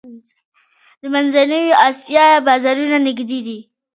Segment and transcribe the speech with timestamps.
[1.01, 3.59] د منځنۍ اسیا بازارونه نږدې دي